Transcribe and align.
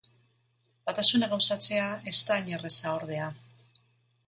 Batasuna 0.89 1.29
gauzatzea 1.33 1.85
ez 2.13 2.15
da 2.31 2.39
hain 2.39 2.51
erraza, 2.57 2.97
ordea. 3.03 3.31